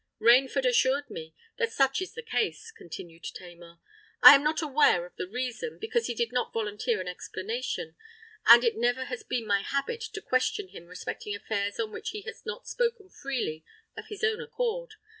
"Rainford 0.19 0.65
assured 0.65 1.11
me 1.11 1.35
that 1.59 1.71
such 1.71 2.01
is 2.01 2.15
the 2.15 2.23
case," 2.23 2.71
continued 2.71 3.23
Tamar. 3.23 3.77
"I 4.23 4.33
am 4.33 4.43
not 4.43 4.63
aware 4.63 5.05
of 5.05 5.15
the 5.15 5.27
reason, 5.27 5.77
because 5.77 6.07
he 6.07 6.15
did 6.15 6.31
not 6.31 6.51
volunteer 6.51 6.99
an 6.99 7.07
explanation; 7.07 7.95
and 8.47 8.63
it 8.63 8.75
never 8.77 9.03
has 9.05 9.21
been 9.21 9.45
my 9.45 9.61
habit 9.61 10.01
to 10.01 10.19
question 10.19 10.69
him 10.69 10.87
respecting 10.87 11.35
affairs 11.35 11.79
on 11.79 11.91
which 11.91 12.09
he 12.13 12.23
has 12.23 12.43
not 12.47 12.65
spoken 12.67 13.09
freely 13.11 13.63
of 13.95 14.07
his 14.07 14.23
own 14.23 14.41
accord. 14.41 14.95